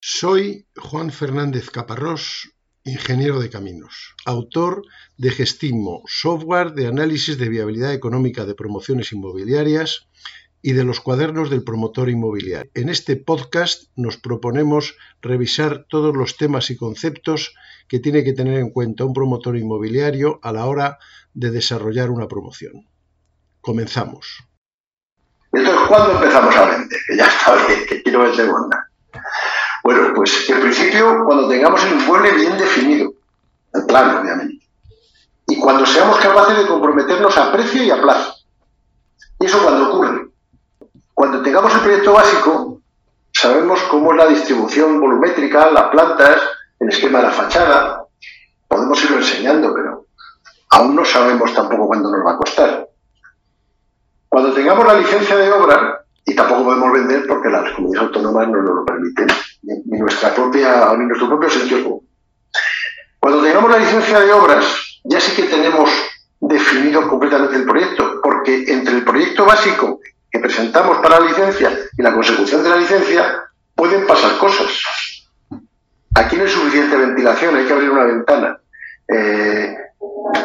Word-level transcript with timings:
Soy 0.00 0.64
Juan 0.76 1.10
Fernández 1.10 1.70
Caparrós, 1.70 2.52
ingeniero 2.84 3.40
de 3.40 3.50
caminos, 3.50 4.14
autor 4.24 4.82
de 5.16 5.32
Gestimo, 5.32 6.04
software 6.06 6.72
de 6.72 6.86
análisis 6.86 7.36
de 7.36 7.48
viabilidad 7.48 7.92
económica 7.92 8.46
de 8.46 8.54
promociones 8.54 9.12
inmobiliarias 9.12 10.06
y 10.62 10.74
de 10.74 10.84
los 10.84 11.00
cuadernos 11.00 11.50
del 11.50 11.64
promotor 11.64 12.10
inmobiliario. 12.10 12.70
En 12.74 12.90
este 12.90 13.16
podcast 13.16 13.90
nos 13.96 14.18
proponemos 14.18 14.94
revisar 15.20 15.84
todos 15.88 16.16
los 16.16 16.36
temas 16.36 16.70
y 16.70 16.76
conceptos 16.76 17.52
que 17.88 17.98
tiene 17.98 18.22
que 18.22 18.34
tener 18.34 18.60
en 18.60 18.70
cuenta 18.70 19.04
un 19.04 19.12
promotor 19.12 19.56
inmobiliario 19.56 20.38
a 20.44 20.52
la 20.52 20.66
hora 20.66 20.98
de 21.34 21.50
desarrollar 21.50 22.10
una 22.10 22.28
promoción. 22.28 22.88
Comenzamos. 23.60 24.44
Entonces, 25.52 25.88
¿cuándo 25.88 26.12
empezamos 26.12 26.54
a 26.54 26.66
vender? 26.66 26.98
Que 27.04 27.16
ya 27.16 27.26
está 27.26 27.66
bien, 27.66 27.80
que 27.88 28.02
quiero 28.04 28.20
vender 28.20 28.36
segunda. 28.36 28.87
Bueno, 29.88 30.12
pues 30.14 30.50
en 30.50 30.60
principio 30.60 31.24
cuando 31.24 31.48
tengamos 31.48 31.82
el 31.82 31.98
inmueble 31.98 32.32
bien 32.32 32.58
definido, 32.58 33.10
el 33.72 33.86
plan 33.86 34.18
obviamente, 34.18 34.66
y 35.46 35.58
cuando 35.58 35.86
seamos 35.86 36.18
capaces 36.18 36.58
de 36.58 36.66
comprometernos 36.66 37.34
a 37.38 37.50
precio 37.50 37.82
y 37.82 37.90
a 37.90 37.98
plazo. 37.98 38.34
¿Y 39.40 39.46
eso 39.46 39.62
cuando 39.62 39.88
ocurre? 39.88 40.28
Cuando 41.14 41.40
tengamos 41.40 41.74
el 41.74 41.80
proyecto 41.80 42.12
básico, 42.12 42.82
sabemos 43.32 43.82
cómo 43.84 44.12
es 44.12 44.18
la 44.18 44.26
distribución 44.26 45.00
volumétrica, 45.00 45.70
las 45.70 45.84
plantas, 45.84 46.36
el 46.80 46.90
esquema 46.90 47.20
de 47.20 47.24
la 47.28 47.30
fachada, 47.30 48.04
podemos 48.68 49.02
irlo 49.04 49.16
enseñando, 49.16 49.72
pero 49.74 50.04
aún 50.68 50.96
no 50.96 51.04
sabemos 51.06 51.54
tampoco 51.54 51.86
cuándo 51.86 52.10
nos 52.10 52.26
va 52.26 52.32
a 52.32 52.36
costar. 52.36 52.88
Cuando 54.28 54.52
tengamos 54.52 54.86
la 54.86 54.98
licencia 54.98 55.34
de 55.34 55.50
obra, 55.50 55.97
y 56.28 56.34
tampoco 56.34 56.64
podemos 56.64 56.92
vender 56.92 57.26
porque 57.26 57.48
las 57.48 57.72
comunidades 57.72 58.08
autónomas 58.08 58.48
no 58.48 58.62
nos 58.62 58.74
lo 58.76 58.84
permiten, 58.84 59.28
ni, 59.62 59.98
nuestra 59.98 60.34
propia, 60.34 60.92
ni 60.98 61.06
nuestro 61.06 61.26
propio 61.26 61.48
sentido 61.48 61.84
común. 61.84 62.08
Cuando 63.18 63.42
tengamos 63.42 63.70
la 63.70 63.78
licencia 63.78 64.20
de 64.20 64.32
obras, 64.34 65.00
ya 65.04 65.18
sí 65.20 65.34
que 65.34 65.48
tenemos 65.48 65.90
definido 66.38 67.08
completamente 67.08 67.56
el 67.56 67.64
proyecto, 67.64 68.20
porque 68.22 68.64
entre 68.68 68.96
el 68.96 69.04
proyecto 69.04 69.46
básico 69.46 70.00
que 70.30 70.38
presentamos 70.38 70.98
para 70.98 71.18
la 71.18 71.26
licencia 71.26 71.70
y 71.96 72.02
la 72.02 72.12
consecución 72.12 72.62
de 72.62 72.68
la 72.68 72.76
licencia 72.76 73.44
pueden 73.74 74.06
pasar 74.06 74.36
cosas. 74.36 74.68
Aquí 76.14 76.36
no 76.36 76.42
hay 76.42 76.50
suficiente 76.50 76.94
ventilación, 76.94 77.56
hay 77.56 77.64
que 77.64 77.72
abrir 77.72 77.90
una 77.90 78.04
ventana. 78.04 78.58
Eh, 79.08 79.74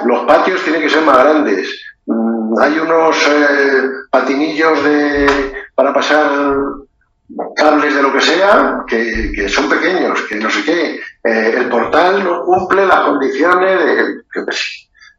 los 0.06 0.26
patios 0.26 0.64
tienen 0.64 0.82
que 0.82 0.90
ser 0.90 1.04
más 1.04 1.18
grandes. 1.18 1.68
Mm, 2.06 2.58
hay 2.60 2.80
unos 2.80 3.18
eh, 3.28 3.90
patinillos 4.10 4.84
de, 4.84 5.63
para 5.76 5.94
pasar 5.94 6.30
cables 7.56 7.96
de 7.96 8.02
lo 8.02 8.14
que 8.14 8.22
sea, 8.22 8.84
que, 8.88 9.48
son 9.50 9.70
pequeños, 9.70 10.22
que 10.24 10.36
no 10.36 10.50
sé 10.50 10.64
qué. 10.64 11.00
Eh, 11.24 11.56
el 11.58 11.70
portal 11.70 12.24
no 12.24 12.44
cumple 12.44 12.86
las 12.86 13.02
condiciones 13.02 13.86
de, 13.86 14.02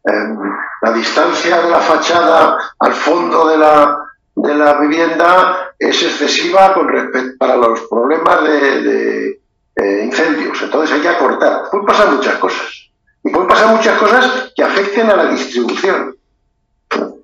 em, 0.05 0.39
la 0.83 0.93
distancia 0.93 1.63
de 1.63 1.71
la 1.71 1.81
fachada 1.81 2.59
al 2.79 2.93
fondo 2.93 3.49
de 3.49 3.59
la, 3.59 3.99
de 4.37 4.55
la 4.55 4.75
vivienda 4.75 5.73
es 5.79 6.03
excesiva 6.03 6.75
con 6.75 6.89
respecto 6.89 7.37
para 7.39 7.57
los 7.57 7.81
problemas 7.89 8.45
de, 8.45 9.41
eh, 9.77 10.03
incendios. 10.05 10.61
Entonces 10.63 10.95
hay 10.95 11.03
que 11.03 11.09
acortar. 11.09 11.63
Pueden 11.71 11.87
pasar 11.87 12.11
muchas 12.11 12.37
cosas. 12.37 12.91
Y 13.25 13.31
pueden 13.31 13.49
pasar 13.49 13.69
muchas 13.75 13.99
cosas 13.99 14.53
que 14.55 14.63
afecten 14.63 15.11
a 15.11 15.17
la 15.17 15.27
distribución. 15.27 16.17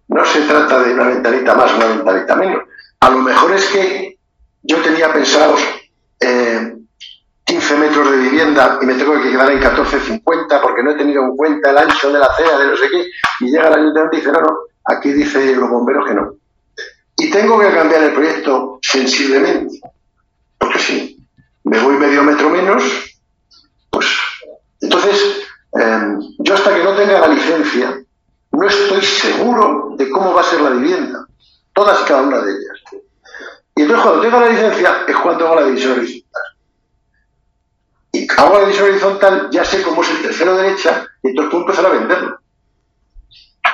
No 0.09 0.25
se 0.25 0.41
trata 0.43 0.81
de 0.81 0.95
una 0.95 1.05
ventanita 1.05 1.55
más, 1.55 1.73
una 1.75 1.87
ventanita 1.87 2.35
menos. 2.35 2.63
A 3.01 3.11
lo 3.11 3.19
mejor 3.19 3.53
es 3.53 3.67
que 3.67 4.19
yo 4.63 4.77
tenía 4.83 5.13
pensados 5.13 5.61
eh, 6.21 6.77
15 7.45 7.77
metros 7.79 8.11
de 8.11 8.17
vivienda 8.19 8.79
y 8.81 8.87
me 8.87 8.95
tengo 8.95 9.21
que 9.21 9.31
quedar 9.31 9.51
en 9.51 9.61
14,50 9.61 10.61
porque 10.61 10.83
no 10.83 10.93
he 10.93 10.97
tenido 10.97 11.25
en 11.25 11.37
cuenta 11.37 11.71
el 11.71 11.79
ancho 11.79 12.13
de 12.13 12.19
la 12.19 12.27
acera, 12.27 12.59
de 12.59 12.67
no 12.67 12.77
sé 12.77 12.89
qué, 12.91 13.05
y 13.41 13.51
llega 13.51 13.69
el 13.69 13.75
ayuntamiento 13.75 14.17
y 14.17 14.21
dice, 14.21 14.33
no, 14.33 14.41
no, 14.41 14.59
aquí 14.85 15.13
dice 15.13 15.57
los 15.57 15.69
bomberos 15.69 16.07
que 16.07 16.15
no. 16.15 16.35
Y 17.17 17.31
tengo 17.31 17.59
que 17.59 17.73
cambiar 17.73 18.05
el 18.05 18.13
proyecto 18.13 18.79
sensiblemente, 18.83 19.81
porque 20.59 20.79
si 20.79 21.27
me 21.65 21.81
voy 21.81 21.97
medio 21.97 22.23
metro 22.23 22.51
menos, 22.51 22.85
pues 23.91 24.07
entonces 24.81 25.43
em, 25.73 26.21
yo 26.39 26.55
hasta 26.55 26.75
que 26.75 26.85
no 26.85 26.95
tenga 26.95 27.21
la 27.21 27.29
licencia 27.29 28.01
no 28.53 28.67
estoy 28.67 29.03
seguro 29.03 29.95
de 29.97 30.11
cómo 30.11 30.35
va 30.35 30.43
a 30.43 30.45
ser 30.45 30.61
la 30.61 30.71
vivienda, 30.71 31.27
todas 31.73 31.99
cada 32.01 32.23
una 32.23 32.39
de 32.43 32.53
ellas. 32.53 32.70
Y 33.77 33.83
entonces 33.83 34.05
cuando 34.05 34.23
tenga 34.23 34.41
la 34.41 34.49
licencia 34.49 35.05
es 35.07 35.17
cuando 35.17 35.47
hago 35.47 35.57
la 35.57 35.67
división 35.67 35.93
horizontal. 35.93 36.43
Y 38.13 38.27
hago 38.37 38.55
la 38.55 38.61
división 38.61 38.89
horizontal, 38.89 39.49
ya 39.51 39.65
sé 39.65 39.83
cómo 39.83 40.03
es 40.03 40.11
el 40.11 40.23
tercero 40.23 40.57
derecha, 40.57 41.07
y 41.23 41.29
entonces 41.29 41.51
puedo 41.51 41.65
empezar 41.65 41.87
a 41.87 41.91
venderlo. 41.91 42.41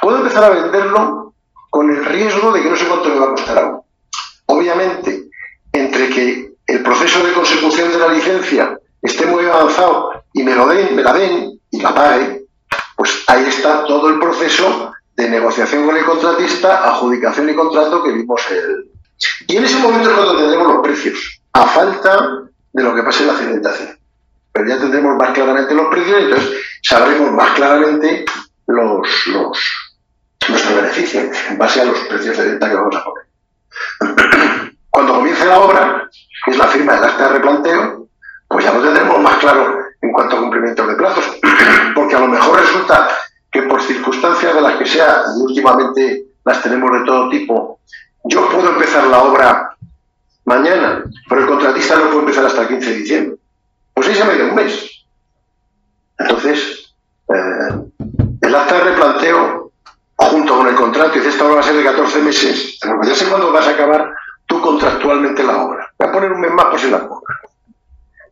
Puedo 0.03 0.19
empezar 0.19 0.45
a 0.45 0.51
venderlo 0.51 1.35
con 1.71 1.91
el 1.91 2.05
riesgo 2.05 2.53
de 2.53 2.63
que 2.63 2.71
no 2.71 2.77
sé 2.77 2.87
cuánto 2.87 3.09
me 3.09 3.19
va 3.19 3.27
a 3.27 3.31
costar 3.31 3.59
aún. 3.59 3.81
Obviamente, 4.47 5.29
entre 5.73 6.11
que 6.11 6.55
el 6.67 6.83
proceso 6.83 7.25
de 7.25 7.33
consecución 7.33 7.91
de 7.91 7.99
la 7.99 8.09
licencia 8.09 8.79
esté 9.03 9.27
muy 9.27 9.45
avanzado 9.47 10.25
y 10.33 10.43
me 10.43 10.55
lo 10.55 10.67
den, 10.69 10.95
me 10.95 11.03
la 11.03 11.13
den 11.13 11.61
y 11.71 11.81
la 11.81 11.95
pague, 11.95 12.47
pues 12.97 13.25
ahí 13.27 13.45
está 13.47 13.85
todo 13.85 14.09
el 14.09 14.19
proceso 14.19 14.93
de 15.17 15.31
negociación 15.31 15.87
con 15.87 15.97
el 15.97 16.05
contratista, 16.05 16.89
adjudicación 16.89 17.49
y 17.51 17.55
contrato 17.55 18.03
que 18.03 18.13
vimos 18.13 18.41
el, 18.51 18.91
y 19.47 19.57
en 19.57 19.65
ese 19.65 19.79
momento 19.79 20.11
es 20.11 20.15
cuando 20.15 20.37
tendremos 20.37 20.75
los 20.75 20.83
precios, 20.83 21.41
a 21.53 21.67
falta 21.67 22.43
de 22.73 22.83
lo 22.83 22.95
que 22.95 23.03
pase 23.03 23.23
en 23.23 23.29
la 23.29 23.39
cimentación. 23.39 23.99
Pero 24.53 24.69
ya 24.69 24.79
tendremos 24.79 25.17
más 25.17 25.31
claramente 25.31 25.75
los 25.75 25.89
precios 25.89 26.21
y 26.21 26.25
entonces 26.25 26.61
sabremos 26.83 27.33
más 27.33 27.51
claramente 27.51 28.25
los, 28.67 29.27
los, 29.27 29.59
nuestros 30.49 30.77
beneficios 30.77 31.25
en 31.51 31.59
base 31.59 31.81
a 31.81 31.85
los 31.85 31.99
precios 32.01 32.37
de 32.37 32.45
venta 32.45 32.69
que 32.69 32.77
vamos 32.77 32.97
a 32.97 33.05
poner. 33.05 34.73
Cuando 34.91 35.15
comience 35.15 35.45
la 35.45 35.61
obra, 35.61 36.09
que 36.45 36.51
es 36.51 36.59
la 36.59 36.67
firma 36.69 36.95
del 36.95 37.05
acta 37.05 37.29
de 37.29 37.35
replanteo, 37.35 38.09
pues 38.49 38.65
ya 38.65 38.73
lo 38.73 38.83
tendremos 38.83 39.19
más 39.21 39.37
claro 39.39 39.79
en 40.01 40.13
cuanto 40.13 40.37
a 40.37 40.41
cumplimiento 40.41 40.87
de 40.87 40.95
plazos, 40.95 41.39
porque 41.95 42.15
a 42.15 42.21
lo 42.21 42.29
mejor 42.29 42.61
resulta 42.61 43.09
que 43.51 43.63
por 43.63 43.83
circunstancias 43.83 44.55
de 44.55 44.61
las 44.61 44.77
que 44.77 44.87
sea, 44.87 45.23
y 45.37 45.43
últimamente 45.43 46.27
las 46.45 46.63
tenemos 46.63 46.91
de 46.93 47.05
todo 47.05 47.29
tipo, 47.29 47.81
yo 48.29 48.49
puedo 48.51 48.71
empezar 48.71 49.07
la 49.07 49.23
obra 49.23 49.77
mañana, 50.45 51.05
pero 51.29 51.43
el 51.43 51.47
contratista 51.47 51.97
no 51.97 52.07
puede 52.07 52.21
empezar 52.21 52.47
hasta 52.47 52.63
el 52.63 52.69
15 52.69 52.91
de 52.91 52.97
diciembre. 52.97 53.37
Pues 53.95 54.09
ahí 54.09 54.15
se 54.15 54.25
me 54.25 54.35
dio 54.35 54.49
un 54.49 54.55
mes. 54.55 55.05
Entonces, 56.19 56.95
eh, 57.29 58.05
el 58.41 58.55
acta 58.55 58.75
de 58.75 58.85
replanteo, 58.85 59.73
junto 60.17 60.57
con 60.57 60.69
el 60.69 60.75
contrato, 60.75 61.15
y 61.15 61.19
dice 61.19 61.31
esta 61.31 61.45
obra 61.45 61.57
va 61.57 61.61
a 61.61 61.65
ser 61.65 61.77
de 61.77 61.85
14 61.85 62.23
meses, 62.23 62.79
pero 62.81 63.01
ya 63.05 63.15
sé 63.15 63.27
cuándo 63.27 63.53
vas 63.53 63.67
a 63.67 63.71
acabar 63.71 64.13
tú 64.47 64.61
contractualmente 64.61 65.43
la 65.43 65.63
obra. 65.63 65.91
Voy 65.99 66.09
a 66.09 66.13
poner 66.13 66.33
un 66.33 66.41
mes 66.41 66.53
más 66.53 66.67
por 66.67 66.81
si 66.81 66.91
la 66.91 67.01
pongo. 67.01 67.23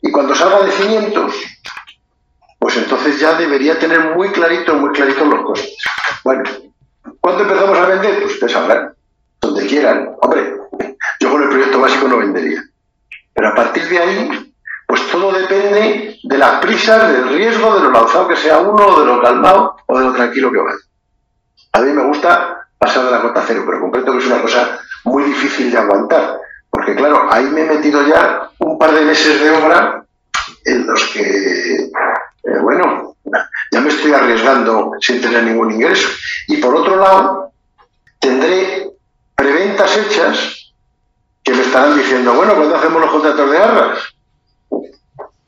Y 0.02 0.10
cuando 0.10 0.34
salga 0.34 0.62
de 0.62 0.72
cimientos, 0.72 1.34
pues 2.58 2.76
entonces 2.76 3.18
ya 3.18 3.34
debería 3.34 3.78
tener 3.78 4.14
muy 4.14 4.30
clarito, 4.30 4.74
muy 4.74 4.92
clarito 4.92 5.24
los 5.24 5.44
costes. 5.44 5.76
Bueno, 6.24 6.42
¿cuándo 7.20 7.42
empezamos 7.42 7.78
a 7.78 7.86
vender? 7.86 8.22
Pues 8.22 8.34
ustedes 8.34 8.52
sabrán 8.52 8.93
quieran. 9.66 10.14
Hombre, 10.20 10.56
yo 11.20 11.30
con 11.30 11.42
el 11.42 11.48
proyecto 11.48 11.80
básico 11.80 12.08
no 12.08 12.18
vendería. 12.18 12.62
Pero 13.32 13.48
a 13.48 13.54
partir 13.54 13.88
de 13.88 13.98
ahí, 13.98 14.54
pues 14.86 15.08
todo 15.10 15.32
depende 15.32 16.18
de 16.22 16.38
las 16.38 16.60
prisas, 16.60 17.12
del 17.12 17.28
riesgo, 17.28 17.74
de 17.74 17.82
lo 17.82 17.90
lanzado 17.90 18.28
que 18.28 18.36
sea 18.36 18.58
uno, 18.58 19.00
de 19.00 19.06
lo 19.06 19.20
calmado 19.22 19.76
o 19.86 19.98
de 19.98 20.04
lo 20.04 20.12
tranquilo 20.12 20.52
que 20.52 20.58
vaya. 20.58 20.78
A 21.72 21.80
mí 21.80 21.92
me 21.92 22.04
gusta 22.04 22.68
pasar 22.78 23.04
de 23.04 23.10
la 23.10 23.22
cota 23.22 23.42
cero, 23.46 23.62
pero 23.66 23.80
comprendo 23.80 24.12
que 24.12 24.18
es 24.18 24.26
una 24.26 24.42
cosa 24.42 24.78
muy 25.04 25.24
difícil 25.24 25.70
de 25.70 25.78
aguantar. 25.78 26.38
Porque 26.70 26.94
claro, 26.94 27.28
ahí 27.30 27.44
me 27.44 27.62
he 27.62 27.66
metido 27.66 28.06
ya 28.06 28.50
un 28.58 28.78
par 28.78 28.92
de 28.92 29.04
meses 29.04 29.40
de 29.40 29.50
obra 29.50 30.04
en 30.64 30.86
los 30.86 31.04
que, 31.08 31.20
eh, 31.20 31.90
bueno, 32.62 33.16
ya 33.70 33.80
me 33.80 33.88
estoy 33.88 34.12
arriesgando 34.12 34.92
sin 35.00 35.20
tener 35.20 35.44
ningún 35.44 35.72
ingreso. 35.72 36.08
Y 36.48 36.58
por 36.58 36.74
otro 36.74 36.96
lado, 36.96 37.52
tendré 38.20 38.90
preventas 39.44 39.94
hechas 39.98 40.72
que 41.42 41.52
me 41.52 41.60
estarán 41.60 41.98
diciendo, 41.98 42.32
bueno, 42.32 42.54
cuando 42.54 42.76
hacemos 42.76 43.02
los 43.02 43.10
contratos 43.10 43.50
de 43.50 43.58
arras? 43.58 43.98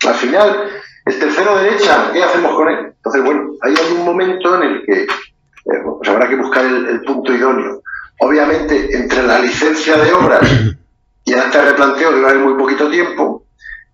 Al 0.07 0.15
final, 0.15 0.69
el 1.07 1.19
tercero 1.19 1.57
derecha, 1.57 2.11
¿qué 2.13 2.23
hacemos 2.23 2.55
con 2.55 2.69
él? 2.69 2.93
Entonces, 2.95 3.25
bueno, 3.25 3.53
hay 3.63 3.75
un 3.93 4.05
momento 4.05 4.57
en 4.57 4.63
el 4.63 4.85
que 4.85 5.03
eh, 5.03 5.83
pues 5.99 6.11
habrá 6.11 6.29
que 6.29 6.37
buscar 6.37 6.67
el, 6.67 7.01
punto 7.05 7.33
idóneo. 7.33 7.81
Obviamente, 8.21 8.95
entre 8.95 9.23
la 9.23 9.39
licencia 9.39 9.97
de 9.97 10.13
obras 10.13 10.47
y 11.25 11.33
el 11.33 11.53
replanteo 11.53 12.13
debe 12.13 12.27
haber 12.27 12.39
muy 12.41 12.55
poquito 12.55 12.91
tiempo, 12.91 13.45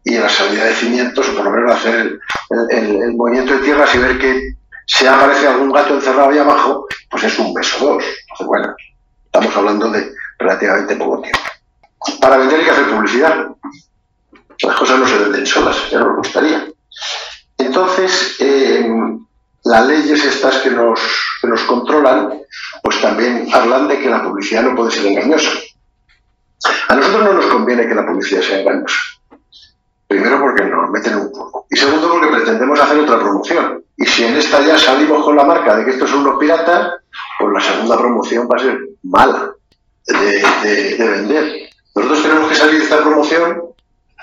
y 0.04 0.18
la 0.18 0.28
salida 0.28 0.64
de 0.64 0.74
cimientos, 0.74 1.28
o 1.28 1.36
por 1.36 1.44
lo 1.44 1.50
menos 1.52 1.76
hacer 1.76 2.18
el, 2.70 3.14
movimiento 3.14 3.54
de 3.54 3.60
tierras 3.60 3.94
y 3.94 3.98
ver 3.98 4.18
que 4.18 4.54
si 4.84 5.06
aparece 5.06 5.46
algún 5.46 5.70
gato 5.70 5.94
encerrado 5.94 6.30
ahí 6.30 6.38
abajo, 6.38 6.86
pues 7.08 7.22
es 7.22 7.38
un 7.38 7.54
beso 7.54 7.86
dos. 7.86 8.04
Entonces, 8.04 8.46
bueno, 8.48 8.74
Estamos 9.34 9.56
hablando 9.56 9.88
de 9.88 10.14
relativamente 10.38 10.94
poco 10.96 11.22
tiempo. 11.22 11.40
Para 12.20 12.36
vender 12.36 12.58
hay 12.58 12.64
que 12.66 12.70
hacer 12.70 12.90
publicidad. 12.90 13.46
Las 14.62 14.76
cosas 14.76 14.98
no 14.98 15.06
se 15.06 15.16
venden 15.16 15.46
solas, 15.46 15.90
ya 15.90 16.00
nos 16.00 16.16
gustaría. 16.18 16.66
Entonces, 17.56 18.36
eh, 18.40 18.86
las 19.64 19.86
leyes 19.86 20.22
estas 20.22 20.56
que 20.58 20.70
nos, 20.70 21.00
que 21.40 21.48
nos 21.48 21.62
controlan, 21.62 22.42
pues 22.82 23.00
también 23.00 23.48
hablan 23.54 23.88
de 23.88 24.00
que 24.00 24.10
la 24.10 24.22
publicidad 24.22 24.64
no 24.64 24.76
puede 24.76 24.90
ser 24.90 25.06
engañosa. 25.06 25.50
A 26.88 26.94
nosotros 26.94 27.24
no 27.24 27.32
nos 27.32 27.46
conviene 27.46 27.88
que 27.88 27.94
la 27.94 28.06
publicidad 28.06 28.42
sea 28.42 28.60
engañosa. 28.60 28.98
Primero 30.08 30.40
porque 30.40 30.64
nos 30.64 30.90
meten 30.90 31.16
un 31.16 31.32
poco. 31.32 31.66
Y 31.70 31.76
segundo 31.78 32.10
porque 32.10 32.26
pretendemos 32.26 32.78
hacer 32.78 32.98
otra 32.98 33.18
promoción. 33.18 33.82
Y 33.96 34.04
si 34.04 34.24
en 34.24 34.36
esta 34.36 34.60
ya 34.60 34.76
salimos 34.76 35.24
con 35.24 35.36
la 35.36 35.44
marca 35.44 35.74
de 35.74 35.86
que 35.86 35.92
estos 35.92 36.10
son 36.10 36.20
unos 36.20 36.38
piratas, 36.38 37.00
pues 37.38 37.52
la 37.54 37.60
segunda 37.60 37.96
promoción 37.96 38.46
va 38.46 38.56
a 38.56 38.62
ser 38.62 38.91
mala 39.02 39.52
de, 40.06 40.96
vender. 40.98 41.70
Nosotros 41.94 42.22
tenemos 42.22 42.48
que 42.48 42.54
salir 42.54 42.78
de 42.78 42.84
esta 42.84 43.02
promoción 43.02 43.62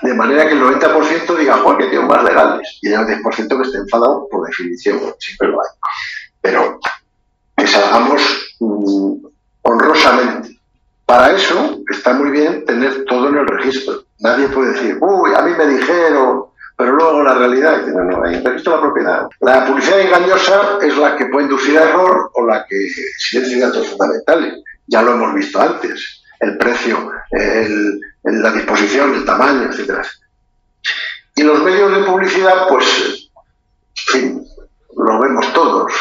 de 0.02 0.14
manera 0.14 0.48
que 0.48 0.54
el 0.54 0.62
90% 0.62 1.36
diga, 1.36 1.58
Juan, 1.58 1.78
que 1.78 1.86
tengo 1.86 2.04
más 2.04 2.24
legales. 2.24 2.78
Y 2.80 2.88
el 2.88 3.00
10% 3.00 3.48
que 3.48 3.62
esté 3.62 3.78
enfadado, 3.78 4.26
por 4.30 4.46
definición, 4.46 4.98
siempre 5.18 5.48
lo 5.48 5.60
hay. 5.60 5.68
Pero 6.40 6.80
que 7.56 7.66
salgamos 7.66 8.22
mm, 8.60 9.26
honrosamente. 9.62 10.58
Para 11.04 11.32
eso 11.32 11.80
está 11.90 12.14
muy 12.14 12.30
bien 12.30 12.64
tener 12.64 13.04
todo 13.04 13.28
en 13.28 13.36
el 13.38 13.46
registro. 13.46 14.04
Nadie 14.20 14.48
puede 14.48 14.72
decir, 14.72 14.96
uy, 15.00 15.32
a 15.34 15.42
mí 15.42 15.52
me 15.58 15.66
dijeron, 15.66 16.44
pero 16.76 16.92
luego 16.92 17.22
la 17.22 17.34
realidad, 17.34 17.84
no, 17.88 18.04
no, 18.04 18.24
hay 18.24 18.40
registro 18.42 18.72
de 18.72 18.78
la 18.78 18.82
propiedad. 18.82 19.28
La 19.40 19.66
publicidad 19.66 20.00
engañosa 20.00 20.78
es 20.80 20.96
la 20.96 21.16
que 21.16 21.26
puede 21.26 21.44
inducir 21.44 21.76
a 21.76 21.82
error 21.82 22.30
o 22.32 22.46
la 22.46 22.64
que 22.66 22.76
silencia 23.18 23.66
datos 23.66 23.88
fundamentales. 23.88 24.62
Ya 24.90 25.02
lo 25.02 25.12
hemos 25.12 25.34
visto 25.34 25.60
antes. 25.60 26.22
El 26.40 26.58
precio, 26.58 27.12
la 28.24 28.50
disposición, 28.50 29.14
el 29.14 29.24
tamaño, 29.24 29.70
etcétera. 29.70 30.02
Y 31.36 31.42
los 31.42 31.62
medios 31.62 31.92
de 31.92 32.04
publicidad, 32.04 32.66
pues, 32.68 33.30
en 34.12 34.20
fin, 34.20 34.44
lo 34.96 35.20
vemos 35.20 35.52
todos. 35.52 35.92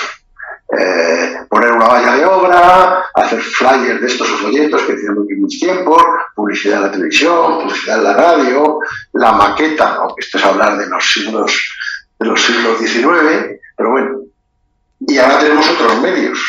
Eh, 0.77 1.35
poner 1.49 1.71
una 1.71 1.87
valla 1.87 2.15
de 2.15 2.25
obra, 2.25 3.03
hacer 3.13 3.41
flyers 3.41 4.01
de 4.01 4.07
estos 4.07 4.27
folletos 4.27 4.81
que 4.83 4.93
hicieron 4.93 5.25
en 5.29 5.41
mis 5.43 5.59
tiempos, 5.59 6.03
publicidad 6.35 6.77
en 6.77 6.83
la 6.83 6.91
televisión, 6.91 7.61
publicidad 7.61 7.97
en 7.97 8.03
la 8.03 8.13
radio, 8.13 8.79
la 9.13 9.31
maqueta, 9.33 9.95
aunque 9.95 10.21
esto 10.21 10.37
es 10.37 10.45
hablar 10.45 10.77
de 10.77 10.87
los 10.87 11.07
siglos, 11.07 11.75
de 12.19 12.25
los 12.25 12.41
siglos 12.41 12.77
XIX, 12.79 13.59
pero 13.75 13.91
bueno. 13.91 14.19
Y 14.99 15.17
ahora 15.17 15.39
tenemos 15.39 15.67
otros 15.69 16.01
medios, 16.01 16.39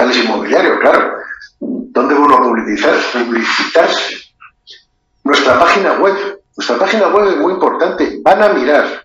portales 0.00 0.24
inmobiliarios, 0.24 0.80
claro. 0.80 1.18
¿Dónde 1.60 2.14
uno 2.14 2.38
publicitar, 2.38 2.94
publicitarse? 3.12 4.16
Nuestra 5.24 5.58
página 5.58 5.92
web. 5.94 6.40
Nuestra 6.56 6.78
página 6.78 7.08
web 7.08 7.28
es 7.28 7.36
muy 7.36 7.52
importante. 7.52 8.18
Van 8.22 8.42
a 8.42 8.48
mirar. 8.48 9.04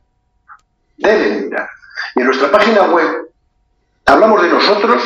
Deben 0.97 1.45
mirar. 1.45 1.69
Y 2.15 2.21
en 2.21 2.25
nuestra 2.25 2.49
página 2.51 2.83
web 2.83 3.25
Hablamos 4.07 4.39
de 4.43 4.49
nosotros 4.49 5.03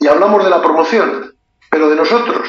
y 0.00 0.08
hablamos 0.08 0.42
de 0.42 0.50
la 0.50 0.60
promoción, 0.60 1.36
pero 1.70 1.88
de 1.88 1.94
nosotros. 1.94 2.48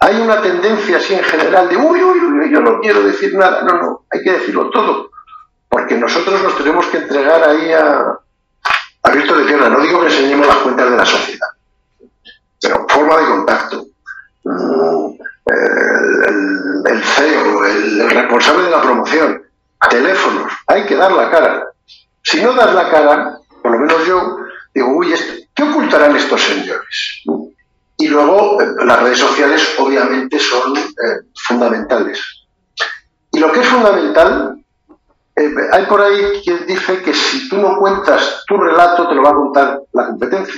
Hay 0.00 0.20
una 0.20 0.42
tendencia 0.42 0.96
así 0.96 1.14
en 1.14 1.22
general 1.22 1.68
de, 1.68 1.76
uy, 1.76 2.02
uy, 2.02 2.18
uy, 2.18 2.50
yo 2.50 2.60
no 2.60 2.80
quiero 2.80 3.04
decir 3.04 3.36
nada. 3.36 3.62
No, 3.62 3.80
no, 3.80 4.04
hay 4.10 4.20
que 4.20 4.32
decirlo 4.32 4.68
todo. 4.70 5.10
Porque 5.68 5.96
nosotros 5.96 6.42
nos 6.42 6.56
tenemos 6.56 6.86
que 6.86 6.98
entregar 6.98 7.48
ahí 7.48 7.72
a, 7.72 8.18
a 9.02 9.10
de 9.10 9.44
Tierra. 9.44 9.68
No 9.68 9.80
digo 9.80 10.00
que 10.00 10.06
enseñemos 10.06 10.46
las 10.46 10.56
cuentas 10.56 10.90
de 10.90 10.96
la 10.96 11.06
sociedad, 11.06 11.48
pero 12.60 12.86
forma 12.88 13.16
de 13.18 13.26
contacto. 13.26 13.86
Mm, 14.44 15.12
el, 15.46 16.82
el 16.86 17.02
CEO, 17.02 17.64
el 17.64 18.10
responsable 18.10 18.64
de 18.64 18.70
la 18.70 18.82
promoción, 18.82 19.42
teléfonos, 19.88 20.52
hay 20.66 20.86
que 20.86 20.96
dar 20.96 21.12
la 21.12 21.30
cara. 21.30 21.64
Si 22.22 22.42
no 22.42 22.52
das 22.52 22.74
la 22.74 22.90
cara, 22.90 23.38
por 23.62 23.72
lo 23.72 23.78
menos 23.78 24.06
yo 24.06 24.38
digo, 24.74 24.88
uy, 24.96 25.14
¿qué 25.54 25.62
ocultarán 25.62 26.16
estos 26.16 26.40
señores? 26.42 27.22
Y 27.98 28.08
luego 28.08 28.60
eh, 28.60 28.66
las 28.84 29.02
redes 29.02 29.18
sociales 29.18 29.74
obviamente 29.78 30.38
son 30.38 30.76
eh, 30.76 31.26
fundamentales. 31.46 32.20
Y 33.32 33.38
lo 33.38 33.52
que 33.52 33.60
es 33.60 33.66
fundamental, 33.66 34.61
eh, 35.46 35.68
hay 35.72 35.86
por 35.86 36.00
ahí 36.00 36.40
quien 36.44 36.66
dice 36.66 37.02
que 37.02 37.14
si 37.14 37.48
tú 37.48 37.58
no 37.58 37.78
cuentas 37.78 38.44
tu 38.46 38.56
relato, 38.56 39.08
te 39.08 39.14
lo 39.14 39.22
va 39.22 39.30
a 39.30 39.34
contar 39.34 39.80
la 39.92 40.06
competencia. 40.06 40.54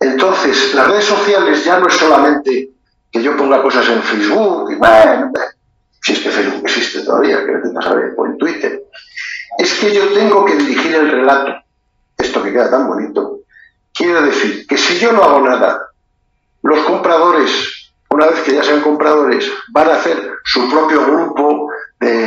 Entonces, 0.00 0.74
las 0.74 0.88
redes 0.88 1.04
sociales 1.04 1.64
ya 1.64 1.78
no 1.78 1.86
es 1.86 1.94
solamente 1.94 2.70
que 3.10 3.22
yo 3.22 3.36
ponga 3.36 3.62
cosas 3.62 3.88
en 3.88 4.02
Facebook, 4.02 4.70
y 4.72 4.74
bueno, 4.74 5.32
si 6.02 6.12
es 6.12 6.20
que 6.20 6.30
Facebook 6.30 6.62
existe 6.64 7.00
todavía, 7.02 7.44
que 7.44 7.52
lo 7.52 7.82
saber, 7.82 8.14
o 8.16 8.26
en 8.26 8.36
Twitter, 8.38 8.82
es 9.58 9.74
que 9.78 9.94
yo 9.94 10.08
tengo 10.12 10.44
que 10.44 10.56
dirigir 10.56 10.94
el 10.94 11.10
relato. 11.10 11.52
Esto 12.18 12.42
que 12.42 12.52
queda 12.52 12.70
tan 12.70 12.88
bonito, 12.88 13.40
quiere 13.94 14.22
decir 14.22 14.66
que 14.66 14.76
si 14.76 14.98
yo 14.98 15.12
no 15.12 15.22
hago 15.22 15.40
nada, 15.40 15.88
los 16.62 16.80
compradores, 16.80 17.50
una 18.10 18.26
vez 18.26 18.40
que 18.40 18.54
ya 18.54 18.62
sean 18.62 18.80
compradores, 18.80 19.50
van 19.72 19.88
a 19.90 19.94
hacer 19.94 20.18
su 20.44 20.68
propio 20.70 21.04
grupo 21.06 21.68
de 22.00 22.26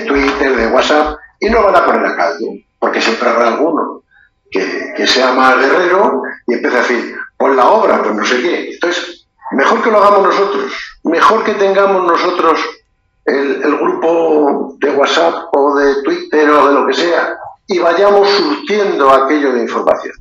Twitter, 0.00 0.56
de 0.56 0.66
WhatsApp, 0.68 1.18
y 1.40 1.48
no 1.48 1.62
van 1.62 1.76
a 1.76 1.84
poner 1.84 2.06
a 2.06 2.16
caldo, 2.16 2.46
porque 2.78 3.00
siempre 3.00 3.28
habrá 3.28 3.48
alguno 3.48 4.02
que, 4.50 5.06
sea 5.06 5.32
más 5.32 5.58
guerrero 5.58 6.22
y 6.46 6.54
empiece 6.54 6.76
a 6.76 6.80
decir, 6.80 7.16
pon 7.36 7.56
la 7.56 7.68
obra, 7.68 8.02
pues 8.02 8.14
no 8.14 8.24
sé 8.24 8.40
qué. 8.42 8.70
Entonces, 8.72 9.26
mejor 9.52 9.82
que 9.82 9.90
lo 9.90 9.98
hagamos 9.98 10.24
nosotros, 10.24 10.72
mejor 11.04 11.44
que 11.44 11.54
tengamos 11.54 12.04
nosotros 12.04 12.60
el, 13.24 13.62
el, 13.62 13.76
grupo 13.76 14.74
de 14.78 14.90
WhatsApp 14.90 15.34
o 15.52 15.76
de 15.76 16.02
Twitter 16.02 16.50
o 16.50 16.68
de 16.68 16.74
lo 16.74 16.86
que 16.86 16.94
sea, 16.94 17.36
y 17.66 17.78
vayamos 17.78 18.28
surtiendo 18.28 19.10
aquello 19.10 19.52
de 19.52 19.62
información. 19.62 20.14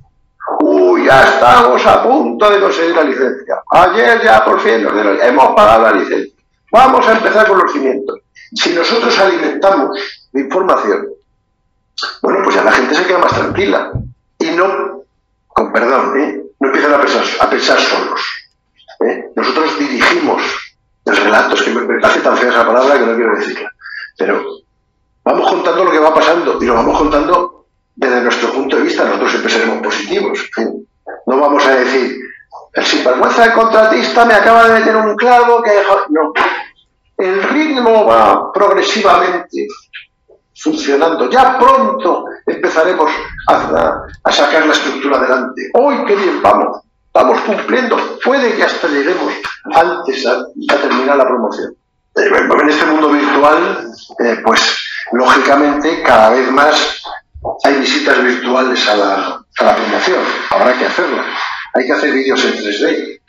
Uy, 0.60 1.06
ya 1.06 1.24
estamos 1.24 1.86
a 1.86 2.04
punto 2.04 2.50
de 2.50 2.60
conseguir 2.60 2.96
la 2.96 3.04
licencia. 3.04 3.62
Ayer 3.72 4.22
ya 4.24 4.44
por 4.46 4.60
fin 4.60 4.84
nos 4.84 4.94
hemos 5.22 5.56
pagado 5.56 5.84
la 5.84 5.92
licencia. 5.92 6.34
Vamos 6.72 7.08
a 7.08 7.14
empezar 7.14 7.48
con 7.48 7.60
los 7.60 7.72
cimientos. 7.72 8.20
Si 8.54 8.74
nosotros 8.74 9.18
alimentamos 9.20 10.00
de 10.32 10.42
información, 10.42 11.08
bueno, 12.22 12.40
pues 12.44 12.56
ya 12.56 12.64
la 12.64 12.72
gente 12.72 12.96
se 12.96 13.06
queda 13.06 13.18
más 13.18 13.34
tranquila 13.34 13.92
y 14.40 14.50
no, 14.52 15.04
con 15.48 15.72
perdón, 15.74 16.20
¿eh? 16.20 16.44
no 16.60 16.68
empiezan 16.68 16.94
a 16.94 17.02
pensar, 17.02 17.24
a 17.40 17.50
pensar 17.50 17.80
solos. 17.80 18.22
¿eh? 19.02 19.32
Nosotros 19.36 19.78
dirigimos 19.80 20.42
el 21.06 21.16
relato, 21.16 21.56
es 21.56 21.62
que 21.64 21.72
me, 21.72 21.82
me 21.82 22.06
hace 22.06 22.22
tan 22.22 22.38
fea 22.38 22.50
esa 22.50 22.66
palabra 22.66 23.00
que 23.00 23.06
no 23.06 23.16
quiero 23.16 23.36
decirla, 23.36 23.72
pero 24.18 24.44
Vamos 25.28 25.50
contando 25.50 25.84
lo 25.84 25.92
que 25.92 26.00
va 26.00 26.14
pasando 26.14 26.58
y 26.62 26.66
lo 26.66 26.74
vamos 26.74 26.98
contando 26.98 27.66
desde 27.94 28.22
nuestro 28.22 28.50
punto 28.54 28.78
de 28.78 28.84
vista. 28.84 29.04
Nosotros 29.04 29.30
siempre 29.32 29.52
seremos 29.52 29.84
positivos. 29.84 30.50
No 31.26 31.38
vamos 31.38 31.66
a 31.66 31.76
decir, 31.76 32.16
el 32.72 32.86
sinvergüenza 32.86 33.44
del 33.44 33.52
contratista 33.52 34.24
me 34.24 34.36
acaba 34.36 34.70
de 34.70 34.80
meter 34.80 34.96
un 34.96 35.18
clavo 35.18 35.62
que 35.62 35.72
No. 36.12 36.32
El 37.18 37.44
ritmo 37.44 38.06
va 38.06 38.52
progresivamente 38.52 39.68
funcionando. 40.56 41.30
Ya 41.30 41.58
pronto 41.58 42.26
empezaremos 42.46 43.12
a, 43.48 44.32
sacar 44.32 44.66
la 44.66 44.74
estructura 44.74 45.18
adelante. 45.18 45.70
Hoy, 45.74 46.06
qué 46.06 46.16
bien 46.16 46.42
vamos. 46.42 46.82
Vamos 47.14 47.40
cumpliendo. 47.42 47.98
Puede 48.24 48.56
que 48.56 48.64
hasta 48.64 48.88
lleguemos 48.88 49.34
antes 49.74 50.26
a, 50.28 50.46
terminar 50.82 51.18
la 51.18 51.26
promoción. 51.26 51.74
Eh, 52.16 52.30
en 52.62 52.70
este 52.70 52.86
mundo 52.86 53.10
virtual, 53.10 53.92
eh, 54.20 54.42
pues 54.44 54.88
Lógicamente, 55.12 56.02
cada 56.04 56.32
vez 56.32 56.52
más 56.52 57.02
hay 57.64 57.76
visitas 57.76 58.22
virtuales 58.24 58.88
a 58.90 58.96
la, 58.96 59.76
promoción. 59.76 60.20
Habrá 60.52 60.78
que 60.78 60.86
hacerlo. 60.86 61.24
Hay 61.74 61.86
que 61.86 61.94
hacer 61.94 62.12
vídeos 62.12 62.44
en 62.44 62.54
3D, 62.54 63.22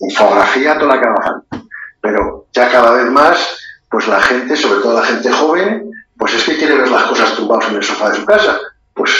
infografía, 0.00 0.78
toda 0.78 0.94
la 0.94 1.00
que 1.00 1.08
haga 1.08 1.22
falta. 1.22 1.65
Pero 2.06 2.46
ya 2.52 2.70
cada 2.70 2.92
vez 2.92 3.10
más, 3.10 3.58
pues 3.90 4.06
la 4.06 4.20
gente, 4.20 4.56
sobre 4.56 4.80
todo 4.80 5.00
la 5.00 5.06
gente 5.06 5.32
joven, 5.32 5.90
pues 6.16 6.34
es 6.34 6.44
que 6.44 6.56
quiere 6.56 6.76
ver 6.76 6.88
las 6.88 7.04
cosas 7.04 7.34
tumbadas 7.34 7.68
en 7.68 7.76
el 7.76 7.82
sofá 7.82 8.10
de 8.10 8.16
su 8.16 8.24
casa. 8.24 8.58
Pues 8.94 9.10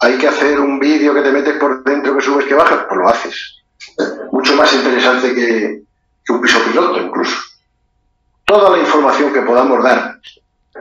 hay 0.00 0.18
que 0.18 0.28
hacer 0.28 0.60
un 0.60 0.78
vídeo 0.78 1.14
que 1.14 1.22
te 1.22 1.32
metes 1.32 1.56
por 1.58 1.82
dentro, 1.82 2.14
que 2.14 2.22
subes, 2.22 2.46
que 2.46 2.54
bajas, 2.54 2.84
pues 2.88 3.00
lo 3.00 3.08
haces. 3.08 3.56
Mucho 4.30 4.54
más 4.54 4.72
interesante 4.74 5.34
que, 5.34 5.82
que 6.24 6.32
un 6.32 6.40
piso 6.42 6.58
piloto, 6.64 7.00
incluso. 7.00 7.36
Toda 8.44 8.76
la 8.76 8.78
información 8.78 9.32
que 9.32 9.40
podamos 9.42 9.82
dar 9.82 10.20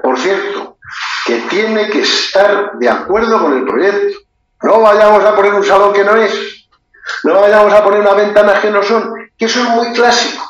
por 0.01 0.19
cierto, 0.19 0.77
que 1.25 1.39
tiene 1.50 1.89
que 1.89 2.01
estar 2.01 2.74
de 2.74 2.89
acuerdo 2.89 3.41
con 3.41 3.57
el 3.57 3.65
proyecto. 3.65 4.19
No 4.62 4.81
vayamos 4.81 5.24
a 5.24 5.35
poner 5.35 5.53
un 5.53 5.63
salón 5.63 5.93
que 5.93 6.03
no 6.03 6.15
es, 6.15 6.67
no 7.24 7.41
vayamos 7.41 7.74
a 7.74 7.83
poner 7.83 8.01
unas 8.01 8.15
ventanas 8.15 8.59
que 8.59 8.71
no 8.71 8.83
son, 8.83 9.13
que 9.38 9.45
eso 9.45 9.62
es 9.62 9.69
muy 9.69 9.91
clásico. 9.93 10.44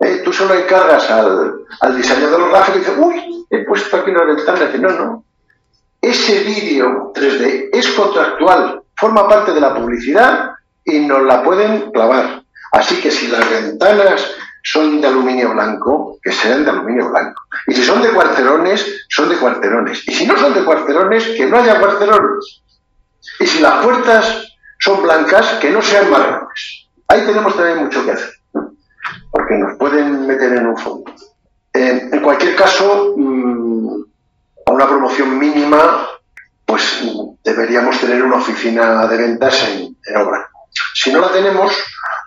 ¿Eh? 0.00 0.22
Tú 0.24 0.32
solo 0.32 0.54
encargas 0.54 1.10
al, 1.10 1.64
al 1.80 1.96
diseñador 1.96 2.50
gráfico 2.50 2.76
y 2.76 2.80
dices, 2.80 2.94
uy, 2.98 3.46
he 3.50 3.58
puesto 3.64 3.96
aquí 3.96 4.10
una 4.10 4.24
ventana. 4.24 4.66
Dice, 4.66 4.78
no, 4.78 4.90
no. 4.90 5.24
Ese 6.00 6.44
vídeo 6.44 7.12
3D 7.12 7.70
es 7.72 7.88
contractual, 7.88 8.82
forma 8.96 9.28
parte 9.28 9.52
de 9.52 9.60
la 9.60 9.74
publicidad 9.74 10.50
y 10.84 11.00
nos 11.00 11.22
la 11.24 11.42
pueden 11.42 11.90
clavar. 11.90 12.42
Así 12.72 13.00
que 13.00 13.10
si 13.10 13.28
las 13.28 13.48
ventanas 13.50 14.30
son 14.62 15.00
de 15.00 15.08
aluminio 15.08 15.52
blanco, 15.52 16.18
que 16.22 16.30
sean 16.32 16.64
de 16.64 16.70
aluminio 16.70 17.10
blanco. 17.10 17.42
Y 17.66 17.74
si 17.74 17.82
son 17.82 18.02
de 18.02 18.10
cuarterones, 18.10 19.06
son 19.08 19.28
de 19.28 19.36
cuarterones. 19.36 20.06
Y 20.06 20.14
si 20.14 20.26
no 20.26 20.36
son 20.36 20.54
de 20.54 20.64
cuarterones, 20.64 21.24
que 21.28 21.46
no 21.46 21.58
haya 21.58 21.80
cuarterones. 21.80 22.62
Y 23.40 23.46
si 23.46 23.60
las 23.60 23.84
puertas 23.84 24.54
son 24.78 25.02
blancas, 25.02 25.58
que 25.60 25.70
no 25.70 25.82
sean 25.82 26.10
marrones. 26.10 26.86
Ahí 27.08 27.22
tenemos 27.22 27.56
también 27.56 27.84
mucho 27.84 28.04
que 28.04 28.12
hacer, 28.12 28.30
porque 29.30 29.54
nos 29.56 29.76
pueden 29.76 30.26
meter 30.26 30.52
en 30.52 30.66
un 30.66 30.76
fondo. 30.76 31.12
Eh, 31.72 32.08
en 32.12 32.20
cualquier 32.20 32.56
caso, 32.56 33.14
mm, 33.16 34.02
a 34.66 34.72
una 34.72 34.86
promoción 34.86 35.38
mínima, 35.38 36.08
pues 36.64 37.02
deberíamos 37.42 37.98
tener 37.98 38.22
una 38.22 38.36
oficina 38.36 39.06
de 39.06 39.16
ventas 39.16 39.68
en, 39.68 39.96
obra. 40.16 40.48
Si 40.94 41.10
no 41.10 41.20
la 41.20 41.32
tenemos, 41.32 41.72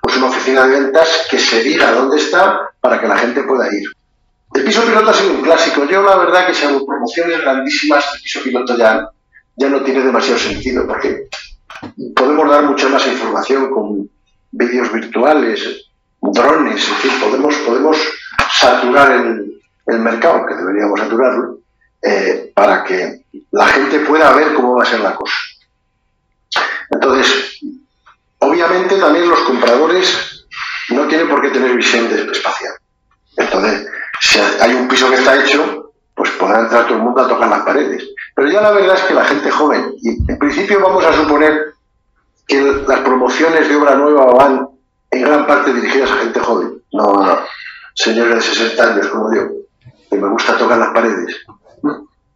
pues 0.01 0.17
una 0.17 0.27
oficina 0.27 0.65
de 0.65 0.79
ventas 0.79 1.27
que 1.29 1.37
se 1.37 1.61
diga 1.61 1.91
dónde 1.91 2.17
está 2.17 2.71
para 2.79 2.99
que 2.99 3.07
la 3.07 3.17
gente 3.17 3.43
pueda 3.43 3.67
ir. 3.73 3.83
El 4.53 4.63
piso 4.63 4.83
piloto 4.83 5.11
ha 5.11 5.13
sido 5.13 5.33
un 5.33 5.41
clásico. 5.41 5.85
Yo 5.85 6.01
la 6.01 6.17
verdad 6.17 6.47
que 6.47 6.65
hago 6.65 6.85
promociones 6.85 7.39
grandísimas, 7.41 8.05
el 8.15 8.21
piso 8.21 8.41
piloto 8.41 8.75
ya, 8.75 9.07
ya 9.55 9.69
no 9.69 9.81
tiene 9.83 10.01
demasiado 10.01 10.39
sentido 10.39 10.87
porque 10.87 11.27
podemos 12.15 12.49
dar 12.49 12.63
mucha 12.63 12.89
más 12.89 13.05
información 13.07 13.69
con 13.69 14.09
vídeos 14.51 14.91
virtuales, 14.91 15.90
drones, 16.21 16.87
en 16.87 16.95
fin, 16.95 17.11
podemos, 17.19 17.55
podemos 17.57 17.97
saturar 18.51 19.11
el, 19.11 19.47
mercado, 19.99 20.45
que 20.45 20.55
deberíamos 20.55 20.99
saturarlo, 20.99 21.59
eh, 22.01 22.51
para 22.55 22.83
que 22.83 23.25
la 23.51 23.67
gente 23.67 23.99
pueda 23.99 24.33
ver 24.33 24.53
cómo 24.53 24.75
va 24.75 24.83
a 24.83 24.85
ser 24.85 25.01
la 25.01 25.15
cosa. 25.15 25.35
Entonces, 26.91 27.59
obviamente 28.39 28.97
también 28.97 29.29
los 29.29 29.39
compradores 29.39 30.45
no 30.89 31.07
tienen 31.07 31.27
por 31.27 31.41
qué 31.41 31.49
tener 31.49 31.75
visión 31.75 32.05
espacial. 32.31 32.73
Entonces, 33.37 33.87
si 34.21 34.39
hay 34.39 34.73
un 34.73 34.87
piso 34.87 35.09
que 35.09 35.15
está 35.15 35.43
hecho, 35.43 35.93
pues 36.15 36.29
podrá 36.31 36.59
entrar 36.59 36.85
todo 36.85 36.97
el 36.97 37.03
mundo 37.03 37.21
a 37.21 37.27
tocar 37.27 37.49
las 37.49 37.61
paredes. 37.61 38.07
Pero 38.35 38.49
ya 38.49 38.61
la 38.61 38.71
verdad 38.71 38.95
es 38.95 39.03
que 39.03 39.13
la 39.13 39.25
gente 39.25 39.51
joven, 39.51 39.93
y 40.01 40.31
en 40.31 40.37
principio 40.37 40.81
vamos 40.81 41.03
a 41.03 41.13
suponer 41.13 41.73
que 42.47 42.61
las 42.61 42.99
promociones 42.99 43.67
de 43.67 43.75
obra 43.75 43.95
nueva 43.95 44.25
van 44.33 44.67
en 45.11 45.21
gran 45.21 45.45
parte 45.45 45.73
dirigidas 45.73 46.11
a 46.11 46.17
gente 46.17 46.39
joven, 46.39 46.81
no 46.93 47.21
a 47.21 47.45
señores 47.93 48.35
de 48.35 48.41
60 48.41 48.83
años 48.83 49.07
como 49.07 49.33
yo, 49.35 49.47
que 50.09 50.17
me 50.17 50.29
gusta 50.29 50.57
tocar 50.57 50.77
las 50.77 50.93
paredes. 50.93 51.35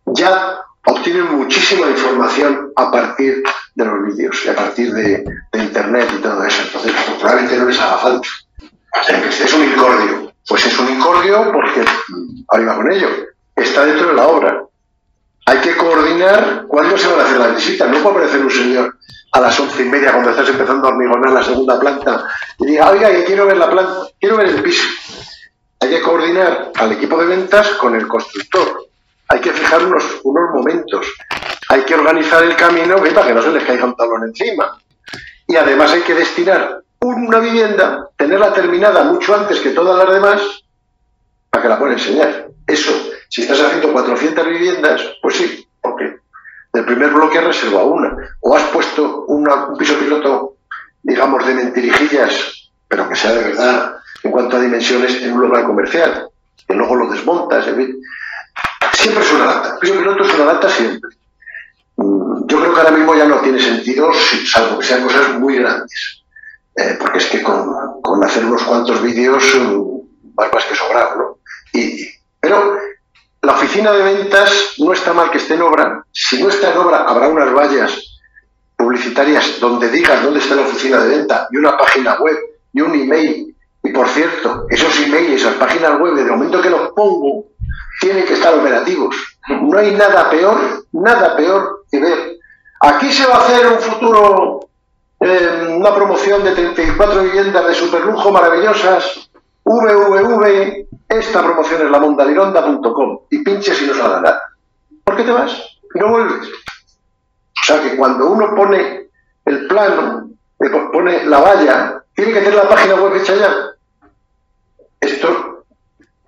Ya 0.07 0.59
obtienen 0.85 1.37
muchísima 1.37 1.87
información 1.87 2.71
a 2.75 2.91
partir 2.91 3.43
de 3.75 3.85
los 3.85 4.05
vídeos 4.05 4.45
y 4.45 4.49
a 4.49 4.55
partir 4.55 4.93
de, 4.93 5.23
internet 5.53 6.09
y 6.17 6.21
todo 6.21 6.43
eso. 6.43 6.63
Entonces, 6.63 6.93
probablemente 7.19 7.57
no 7.57 7.65
les 7.65 7.79
haga 7.79 7.97
falta. 7.97 8.27
Es 9.07 9.53
un 9.53 9.63
incordio. 9.63 10.33
Pues 10.47 10.65
es 10.65 10.77
un 10.77 10.89
incordio 10.89 11.51
porque, 11.51 11.83
arriba 12.49 12.75
con 12.75 12.91
ello, 12.91 13.09
está 13.55 13.85
dentro 13.85 14.09
de 14.09 14.13
la 14.13 14.27
obra. 14.27 14.63
Hay 15.47 15.57
que 15.59 15.75
coordinar 15.75 16.65
cuándo 16.67 16.97
se 16.97 17.07
van 17.07 17.19
a 17.19 17.23
hacer 17.23 17.37
las 17.39 17.55
visitas. 17.55 17.89
No 17.89 17.99
puede 17.99 18.17
aparecer 18.17 18.41
un 18.41 18.51
señor 18.51 18.97
a 19.35 19.41
las 19.41 19.59
once 19.59 19.83
y 19.83 19.89
media 19.89 20.13
cuando 20.13 20.29
estás 20.29 20.47
empezando 20.47 20.87
a 20.87 20.91
hormigonar 20.91 21.33
la 21.33 21.43
segunda 21.43 21.77
planta 21.77 22.25
y 22.57 22.67
diga, 22.67 22.89
oiga, 22.89 23.09
quiero 23.25 23.45
ver 23.45 23.57
la 23.57 23.69
planta, 23.69 24.07
quiero 24.17 24.37
ver 24.37 24.47
el 24.47 24.63
piso. 24.63 24.87
Hay 25.81 25.89
que 25.89 26.01
coordinar 26.01 26.71
al 26.73 26.93
equipo 26.93 27.17
de 27.17 27.25
ventas 27.25 27.67
con 27.71 27.95
el 27.95 28.07
constructor. 28.07 28.87
Hay 29.27 29.41
que 29.41 29.51
fijar 29.51 29.83
unos, 29.83 30.21
unos 30.23 30.51
momentos. 30.53 31.05
Hay 31.67 31.81
que 31.81 31.95
organizar 31.95 32.45
el 32.45 32.55
camino 32.55 32.95
para 32.95 33.27
que 33.27 33.33
no 33.33 33.41
se 33.41 33.51
les 33.51 33.65
caiga 33.65 33.83
un 33.83 33.97
tablón 33.97 34.23
encima. 34.23 34.77
Y 35.47 35.57
además 35.57 35.91
hay 35.91 36.01
que 36.03 36.13
destinar 36.13 36.81
una 37.01 37.39
vivienda, 37.39 38.09
tenerla 38.15 38.53
terminada 38.53 39.03
mucho 39.03 39.35
antes 39.35 39.59
que 39.59 39.71
todas 39.71 39.97
las 39.97 40.15
demás, 40.15 40.41
para 41.49 41.61
que 41.61 41.69
la 41.69 41.77
puedan 41.77 41.95
enseñar. 41.95 42.47
Eso, 42.65 42.93
si 43.27 43.41
estás 43.41 43.59
haciendo 43.59 43.91
400 43.91 44.47
viviendas, 44.47 45.01
pues 45.21 45.35
sí, 45.35 45.67
porque 45.81 46.19
del 46.75 46.85
primer 46.85 47.09
bloque 47.11 47.39
has 47.39 47.45
reservado 47.45 47.87
una. 47.87 48.17
O 48.41 48.55
has 48.55 48.63
puesto 48.63 49.25
un 49.27 49.47
piso 49.77 49.97
piloto, 49.97 50.57
digamos, 51.01 51.45
de 51.45 51.53
mentirijillas, 51.53 52.69
pero 52.87 53.07
que 53.07 53.15
sea 53.15 53.31
de 53.31 53.43
verdad 53.45 53.95
en 54.23 54.31
cuanto 54.31 54.57
a 54.57 54.59
dimensiones 54.59 55.21
en 55.21 55.33
un 55.33 55.41
local 55.41 55.65
comercial, 55.65 56.27
que 56.67 56.73
luego 56.73 56.95
lo 56.95 57.09
desmontas, 57.09 57.67
en 57.67 57.75
fin. 57.77 58.01
Siempre 58.93 59.23
es 59.23 59.33
una 59.33 59.45
lata. 59.45 59.73
El 59.73 59.79
piso 59.79 59.97
piloto 59.97 60.23
es 60.23 60.33
una 60.33 60.45
lata 60.45 60.69
siempre. 60.69 61.09
Mm, 61.95 62.47
yo 62.47 62.59
creo 62.59 62.73
que 62.73 62.79
ahora 62.81 62.91
mismo 62.91 63.15
ya 63.15 63.25
no 63.25 63.37
tiene 63.37 63.59
sentido, 63.59 64.11
salvo 64.45 64.79
que 64.79 64.85
sean 64.85 65.03
cosas 65.03 65.39
muy 65.39 65.57
grandes. 65.57 66.23
Eh, 66.75 66.97
porque 66.99 67.19
es 67.19 67.25
que 67.27 67.41
con, 67.41 68.23
hacer 68.23 68.43
unos 68.43 68.63
cuantos 68.63 69.01
vídeos 69.01 69.43
vas 70.33 70.51
más 70.51 70.65
que 70.65 70.75
sobrado, 70.75 71.15
¿no? 71.15 71.37
Y, 71.71 72.05
pero 72.41 72.77
la 73.45 73.53
oficina 73.53 73.91
de 73.91 74.03
ventas 74.03 74.73
no 74.79 74.91
está 74.91 75.13
mal 75.13 75.29
que 75.29 75.37
esté 75.37 75.53
en 75.53 75.61
obra. 75.61 76.03
Si 76.11 76.41
no 76.41 76.49
está 76.49 76.71
en 76.71 76.77
obra, 76.77 77.03
habrá 77.07 77.27
unas 77.27 77.53
vallas 77.53 78.21
publicitarias 78.75 79.59
donde 79.59 79.89
digas 79.89 80.23
dónde 80.23 80.39
está 80.39 80.55
la 80.55 80.63
oficina 80.63 80.99
de 80.99 81.17
venta 81.17 81.47
y 81.51 81.57
una 81.57 81.77
página 81.77 82.15
web 82.15 82.37
y 82.73 82.81
un 82.81 82.93
email. 82.93 83.55
Y 83.83 83.91
por 83.91 84.07
cierto, 84.09 84.65
esos 84.69 84.99
emails, 84.99 85.41
esas 85.41 85.53
páginas 85.55 85.99
web, 85.99 86.15
de 86.15 86.25
momento 86.25 86.61
que 86.61 86.69
los 86.69 86.89
pongo, 86.89 87.45
tienen 88.01 88.25
que 88.25 88.33
estar 88.33 88.53
operativos. 88.53 89.15
No 89.47 89.77
hay 89.77 89.91
nada 89.91 90.29
peor, 90.29 90.85
nada 90.91 91.35
peor 91.35 91.85
que 91.91 91.99
ver. 91.99 92.37
Aquí 92.81 93.11
se 93.11 93.27
va 93.27 93.35
a 93.35 93.45
hacer 93.45 93.67
un 93.67 93.79
futuro, 93.79 94.69
eh, 95.19 95.67
una 95.69 95.93
promoción 95.93 96.43
de 96.43 96.51
34 96.51 97.23
viviendas 97.23 97.67
de 97.67 97.73
superlujo 97.75 98.31
maravillosas, 98.31 99.29
www, 99.65 100.87
esta 101.09 101.43
promoción 101.43 101.81
es 101.81 101.91
la 101.91 101.99
mondalironda.com 101.99 103.19
y 103.31 103.43
pinches 103.43 103.81
y 103.81 103.87
no 103.87 103.95
sale 103.95 104.21
nada. 104.21 104.41
¿Por 105.03 105.17
qué 105.17 105.23
te 105.23 105.31
vas? 105.31 105.51
No 105.95 106.09
vuelves. 106.09 106.47
O 106.47 107.65
sea 107.65 107.81
que 107.81 107.97
cuando 107.97 108.27
uno 108.27 108.53
pone 108.55 109.09
el 109.45 109.67
plano, 109.67 110.29
pone 110.93 111.25
la 111.25 111.39
valla, 111.39 112.03
tiene 112.13 112.33
que 112.33 112.39
tener 112.39 112.55
la 112.55 112.69
página 112.69 112.95
web 112.95 113.15
hecha 113.15 113.35
ya. 113.35 113.53
Esto 114.99 115.65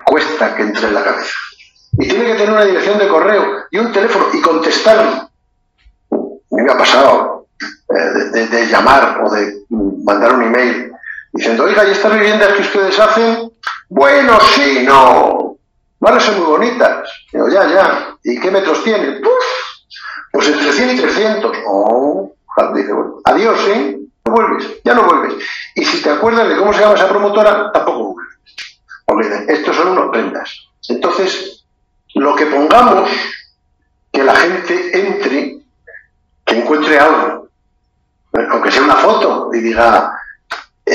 cuesta 0.04 0.56
que 0.56 0.64
entre 0.64 0.88
en 0.88 0.94
la 0.94 1.04
cabeza. 1.04 1.36
Y 1.94 2.08
tiene 2.08 2.26
que 2.26 2.34
tener 2.34 2.52
una 2.52 2.66
dirección 2.66 2.98
de 2.98 3.08
correo 3.08 3.44
y 3.72 3.78
un 3.78 3.92
teléfono 3.92 4.28
y 4.34 4.42
contestarlo. 4.42 5.30
Me 6.52 6.72
ha 6.72 6.78
pasado 6.78 7.48
eh, 7.90 8.48
de, 8.48 8.68
llamar 8.68 9.22
o 9.24 9.32
de 9.32 9.64
mandar 9.70 10.34
un 10.34 10.44
email 10.44 10.92
diciendo, 11.34 11.64
oiga, 11.64 11.86
¿y 11.86 11.92
estas 11.92 12.14
viviendas 12.14 12.54
que 12.54 12.62
ustedes 12.62 13.00
hacen? 13.00 13.52
Bueno, 13.90 14.40
sí, 14.56 14.84
no. 14.86 15.58
Van 16.00 16.16
a 16.16 16.20
ser 16.20 16.36
muy 16.36 16.46
bonitas. 16.46 17.10
Digo, 17.32 17.50
ya, 17.50 17.68
ya. 17.68 18.16
¿Y 18.24 18.40
qué 18.40 18.52
metros 18.52 18.84
tienen? 18.84 19.22
Pues 20.32 20.48
entre 20.48 20.72
100 20.72 20.90
y 20.92 21.00
300. 21.00 21.58
Oh, 21.68 22.32
dice, 22.76 22.92
adiós, 23.26 23.60
¿eh? 23.68 24.00
No 24.26 24.34
vuelves, 24.34 24.68
ya 24.84 24.94
no 24.94 25.04
vuelves. 25.04 25.44
Y 25.76 25.86
si 25.86 26.02
te 26.02 26.10
acuerdas 26.10 26.50
de 26.50 26.58
cómo 26.58 26.74
se 26.74 26.82
llama 26.82 26.96
esa 26.96 27.08
promotora, 27.08 27.72
tampoco 27.72 28.14
vuelves. 28.14 28.38
Porque 29.06 29.46
estos 29.48 29.76
son 29.76 29.90
unos 29.90 30.12
prendas. 30.12 30.68
Entonces, 30.90 31.66
lo 32.16 32.36
que 32.36 32.46
pongamos, 32.48 33.10
que 34.12 34.24
la 34.24 34.36
gente 34.36 35.00
entre, 35.00 35.60
que 36.46 36.58
encuentre 36.58 37.00
algo, 37.00 37.48
aunque 38.52 38.72
sea 38.72 38.84
una 38.84 38.96
foto, 38.96 39.50
y 39.54 39.60
diga, 39.60 40.17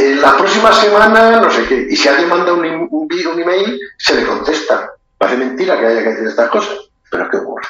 en 0.03 0.21
la 0.21 0.37
próxima 0.37 0.73
semana, 0.73 1.41
no 1.41 1.51
sé 1.51 1.67
qué, 1.67 1.87
y 1.89 1.97
si 1.97 2.09
alguien 2.09 2.29
manda 2.29 2.53
un, 2.53 2.65
un, 2.65 3.09
un 3.09 3.41
email, 3.41 3.79
se 3.99 4.15
le 4.17 4.27
contesta. 4.27 4.91
Parece 5.17 5.39
mentira 5.39 5.79
que 5.79 5.87
haya 5.87 6.03
que 6.03 6.09
decir 6.11 6.27
estas 6.27 6.51
cosas, 6.51 6.77
pero 7.11 7.31
¿qué 7.31 7.37
ocurre? 7.37 7.67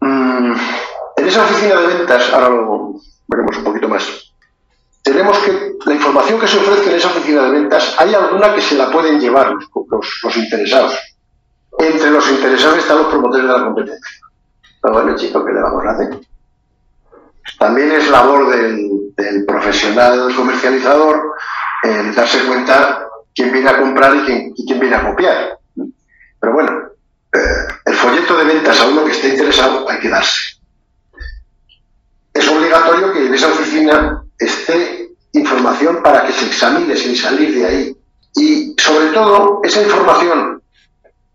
Mm, 0.00 0.54
en 1.16 1.26
esa 1.26 1.42
oficina 1.42 1.80
de 1.80 1.86
ventas, 1.88 2.32
ahora 2.32 2.48
lo 2.48 2.94
veremos 3.26 3.56
un 3.58 3.64
poquito 3.64 3.88
más, 3.88 4.32
tenemos 5.02 5.38
que, 5.38 5.76
la 5.86 5.94
información 5.94 6.40
que 6.40 6.48
se 6.48 6.58
ofrece 6.58 6.90
en 6.90 6.96
esa 6.96 7.08
oficina 7.08 7.42
de 7.44 7.50
ventas, 7.50 7.94
hay 7.98 8.14
alguna 8.14 8.54
que 8.54 8.60
se 8.60 8.76
la 8.76 8.90
pueden 8.90 9.20
llevar 9.20 9.52
los, 9.52 10.20
los 10.22 10.36
interesados. 10.36 10.98
Entre 11.78 12.10
los 12.10 12.28
interesados 12.30 12.78
están 12.78 12.98
los 12.98 13.06
promotores 13.06 13.46
de 13.46 13.52
la 13.52 13.64
competencia. 13.64 14.20
Pero 14.82 14.94
bueno, 14.94 15.16
chico, 15.16 15.44
¿qué 15.44 15.52
le 15.52 15.62
vamos 15.62 15.84
a 15.84 15.90
hacer? 15.90 16.20
También 17.58 17.92
es 17.92 18.10
labor 18.10 18.50
del, 18.50 19.07
profesional 19.98 20.34
comercializador 20.34 21.34
el 21.82 22.14
darse 22.14 22.44
cuenta 22.44 23.06
quién 23.34 23.52
viene 23.52 23.70
a 23.70 23.78
comprar 23.78 24.14
y 24.16 24.52
quién, 24.64 24.80
viene 24.80 24.96
a 24.96 25.06
copiar. 25.06 25.58
Pero 26.40 26.52
bueno, 26.52 26.70
eh, 27.32 27.66
el 27.84 27.94
folleto 27.94 28.36
de 28.36 28.44
ventas 28.44 28.80
a 28.80 28.86
uno 28.86 29.04
que 29.04 29.12
esté 29.12 29.28
interesado 29.30 29.88
hay 29.88 29.98
que 29.98 30.08
darse. 30.08 30.58
Es 32.32 32.48
obligatorio 32.48 33.12
que 33.12 33.26
en 33.26 33.34
esa 33.34 33.48
oficina 33.48 34.22
esté 34.38 35.10
información 35.32 36.02
para 36.02 36.26
que 36.26 36.32
se 36.32 36.46
examine 36.46 36.96
sin 36.96 37.16
salir 37.16 37.54
de 37.54 37.66
ahí. 37.66 37.96
Y 38.36 38.74
sobre 38.78 39.08
todo, 39.08 39.60
esa 39.64 39.82
información, 39.82 40.62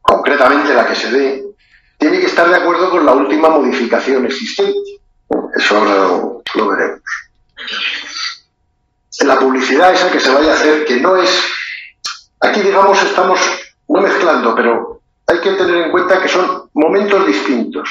concretamente 0.02 0.74
la 0.74 0.88
que 0.88 0.96
se 0.96 1.12
dé, 1.12 1.44
tiene 1.98 2.20
que 2.20 2.28
estar 2.28 2.50
de 2.50 2.56
acuerdo 2.56 2.90
con 2.92 3.06
la 3.06 3.14
última 3.14 3.50
modificación 3.50 4.26
existente. 4.26 5.00
Eso 5.56 5.78
ahora 5.78 5.96
lo, 6.56 6.68
veremos. 6.68 7.02
La 9.24 9.40
publicidad 9.40 9.94
esa 9.94 10.12
que 10.12 10.20
se 10.20 10.34
vaya 10.34 10.52
a 10.52 10.56
hacer, 10.56 10.86
que 10.86 11.00
no 11.00 11.16
es 11.16 11.30
aquí 12.42 12.62
digamos 12.62 13.02
estamos 13.02 13.40
no 13.88 14.02
mezclando, 14.02 14.54
pero 14.54 15.00
hay 15.28 15.40
que 15.40 15.52
tener 15.52 15.86
en 15.86 15.92
cuenta 15.92 16.22
que 16.22 16.28
son 16.28 16.70
momentos 16.74 17.26
distintos. 17.26 17.90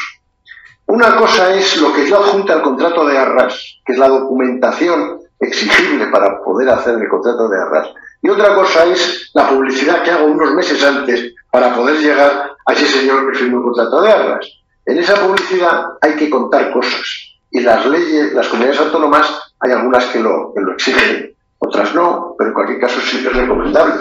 Una 0.87 1.17
cosa 1.17 1.55
es 1.55 1.79
lo 1.79 1.93
que 1.93 2.07
yo 2.07 2.19
adjunta 2.19 2.53
al 2.53 2.63
contrato 2.63 3.07
de 3.07 3.17
arras, 3.17 3.79
que 3.85 3.93
es 3.93 3.99
la 3.99 4.09
documentación 4.09 5.21
exigible 5.41 6.07
para 6.09 6.43
poder 6.43 6.69
hacer 6.69 6.95
el 6.95 7.09
contrato 7.09 7.49
de 7.49 7.61
arras. 7.61 7.89
Y 8.21 8.29
otra 8.29 8.55
cosa 8.55 8.85
es 8.85 9.31
la 9.35 9.49
publicidad 9.49 10.03
que 10.03 10.11
hago 10.11 10.27
unos 10.27 10.53
meses 10.55 10.85
antes 10.85 11.35
para 11.51 11.75
poder 11.75 11.99
llegar 11.99 12.57
a 12.67 12.73
ese 12.73 12.87
señor 12.87 13.31
que 13.31 13.39
firmó 13.39 13.59
el 13.59 13.65
contrato 13.65 14.03
de 14.03 14.13
arras. 14.13 14.47
En 14.85 14.99
esa 14.99 15.15
publicidad 15.15 15.87
hay 16.01 16.15
que 16.17 16.29
contar 16.29 16.73
cosas. 16.73 17.03
Y 17.51 17.61
las 17.61 17.87
leyes, 17.87 18.33
las 18.33 18.49
comunidades 18.49 18.81
autónomas, 18.81 19.42
hay 19.63 19.73
algunas 19.73 20.05
que 20.07 20.21
lo, 20.21 20.53
exigen, 20.75 21.35
otras 21.59 21.95
no, 21.95 22.35
pero 22.37 22.49
en 22.49 22.55
cualquier 22.55 22.81
caso 22.81 23.01
sí 23.01 23.25
es 23.25 23.33
recomendable. 23.33 23.95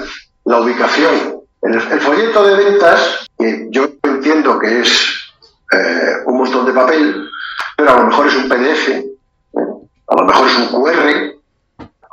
La 0.45 0.59
ubicación. 0.59 1.41
El, 1.61 1.75
el 1.75 2.01
folleto 2.01 2.43
de 2.43 2.55
ventas, 2.55 3.27
que 3.37 3.67
yo 3.69 3.87
entiendo 4.03 4.57
que 4.57 4.81
es 4.81 5.31
eh, 5.71 6.17
un 6.25 6.37
montón 6.37 6.65
de 6.65 6.73
papel, 6.73 7.29
pero 7.77 7.91
a 7.91 7.97
lo 7.97 8.07
mejor 8.07 8.27
es 8.27 8.35
un 8.35 8.49
PDF, 8.49 8.89
¿eh? 8.89 9.05
a 10.07 10.15
lo 10.15 10.25
mejor 10.25 10.47
es 10.47 10.57
un 10.57 10.67
QR, 10.67 11.31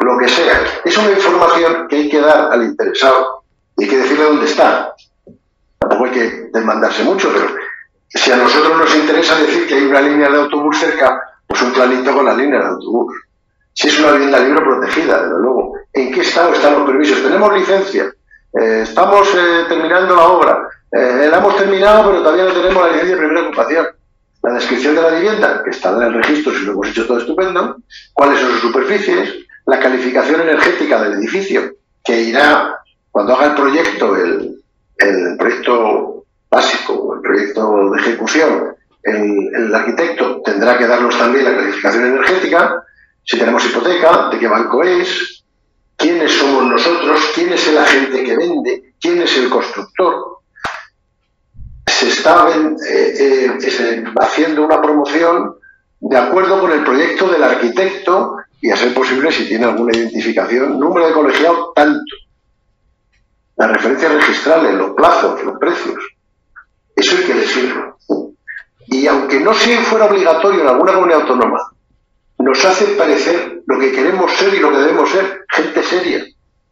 lo 0.01 0.19
que 0.19 0.29
sea. 0.29 0.63
Es 0.85 0.97
una 0.97 1.11
información 1.11 1.89
que 1.89 1.97
hay 1.97 2.09
que 2.09 2.21
dar 2.21 2.53
al 2.53 2.63
interesado 2.63 3.45
y 3.77 3.85
hay 3.85 3.91
que 3.91 3.99
decirle 3.99 4.25
dónde 4.25 4.47
está. 4.47 4.95
Tampoco 5.79 6.05
hay 6.05 6.11
que 6.11 6.51
demandarse 6.53 7.05
mucho, 7.05 7.31
pero 7.33 7.47
si 8.09 8.31
a 8.31 8.37
nosotros 8.37 8.77
nos 8.77 8.95
interesa 8.95 9.37
decir 9.37 9.67
que 9.67 9.75
hay 9.75 9.85
una 9.85 10.01
línea 10.01 10.29
de 10.29 10.39
autobús 10.39 10.79
cerca, 10.79 11.21
pues 11.47 11.61
un 11.63 11.73
planito 11.73 12.15
con 12.15 12.25
la 12.25 12.35
línea 12.35 12.61
de 12.61 12.67
autobús. 12.67 13.15
Si 13.79 13.87
es 13.87 14.01
una 14.01 14.11
vivienda 14.11 14.41
libre 14.41 14.61
protegida, 14.61 15.23
desde 15.23 15.39
luego. 15.39 15.75
¿En 15.93 16.11
qué 16.11 16.23
estado 16.23 16.53
están 16.53 16.81
los 16.81 16.83
permisos? 16.85 17.23
¿Tenemos 17.23 17.55
licencia? 17.55 18.13
Eh, 18.61 18.81
¿Estamos 18.83 19.29
eh, 19.37 19.67
terminando 19.69 20.17
la 20.17 20.25
obra? 20.25 20.69
Eh, 20.91 21.29
la 21.31 21.37
hemos 21.37 21.57
terminado, 21.57 22.11
pero 22.11 22.23
todavía 22.25 22.47
no 22.47 22.61
tenemos 22.61 22.83
la 22.83 22.89
licencia 22.89 23.15
de 23.15 23.23
primera 23.23 23.47
ocupación. 23.47 23.87
La 24.43 24.55
descripción 24.55 24.97
de 24.97 25.03
la 25.03 25.11
vivienda, 25.11 25.63
que 25.63 25.71
está 25.71 25.91
en 25.91 26.03
el 26.03 26.15
registro, 26.15 26.53
si 26.55 26.65
lo 26.65 26.73
hemos 26.73 26.89
hecho 26.89 27.07
todo 27.07 27.19
estupendo. 27.19 27.77
¿Cuáles 28.15 28.41
son 28.41 28.51
sus 28.51 28.63
superficies? 28.63 29.47
La 29.67 29.79
calificación 29.79 30.41
energética 30.41 31.01
del 31.01 31.13
edificio, 31.13 31.75
que 32.05 32.21
irá, 32.21 32.81
cuando 33.13 33.35
haga 33.35 33.47
el 33.47 33.55
proyecto, 33.55 34.17
el, 34.17 35.37
proyecto 35.39 36.25
básico, 36.51 37.15
el 37.15 37.21
proyecto 37.21 37.91
de 37.91 38.01
ejecución, 38.01 38.75
el, 39.05 39.73
arquitecto 39.73 40.43
tendrá 40.45 40.77
que 40.77 40.89
darnos 40.89 41.17
también 41.17 41.45
la 41.45 41.55
calificación 41.55 42.07
energética, 42.07 42.83
si 43.29 43.39
tenemos 43.39 43.63
hipoteca, 43.67 44.31
de 44.31 44.39
qué 44.39 44.49
banco 44.49 44.83
es, 44.83 45.45
quiénes 45.97 46.33
somos 46.33 46.65
nosotros, 46.65 47.21
quién 47.35 47.53
es 47.53 47.69
el 47.69 47.77
agente 47.77 48.25
que 48.25 48.37
vende, 48.37 48.95
quién 48.99 49.21
es 49.21 49.37
el 49.37 49.51
constructor. 49.51 50.39
Se 51.87 52.09
está 52.09 52.49
eh, 52.89 53.53
eh, 53.61 54.05
haciendo 54.19 54.65
una 54.65 54.81
promoción 54.81 55.57
de 56.01 56.17
acuerdo 56.17 56.59
con 56.59 56.73
el 56.73 56.83
proyecto 56.83 57.29
del 57.29 57.43
arquitecto 57.43 58.37
y 58.63 58.71
a 58.71 58.77
ser 58.77 58.95
posible 58.95 59.31
si 59.31 59.47
tiene 59.47 59.67
alguna 59.67 59.95
identificación, 59.95 60.81
número 60.81 61.09
de 61.09 61.13
colegiado, 61.13 61.73
tanto. 61.75 62.17
Las 63.57 63.73
referencias 63.73 64.15
registrales, 64.15 64.75
los 64.75 64.95
plazos, 64.95 65.45
los 65.45 65.59
precios. 65.59 66.03
Eso 66.97 67.17
hay 67.19 67.25
que 67.25 67.35
decirlo. 67.35 67.99
Y 68.87 69.07
aunque 69.07 69.39
no 69.39 69.53
sea 69.53 69.83
fuera 69.83 70.07
obligatorio 70.07 70.63
en 70.63 70.69
alguna 70.69 70.95
comunidad 70.95 71.21
autónoma, 71.21 71.59
nos 72.39 72.65
hace 72.65 72.87
parecer 72.97 73.63
lo 73.67 73.79
que 73.79 73.93
queremos 73.93 74.33
ser 74.33 74.55
y 74.55 74.61
lo 74.61 74.71
que 74.71 74.79
debemos 74.79 75.11
ser, 75.11 75.45
gente 75.49 75.83
seria. 75.83 76.25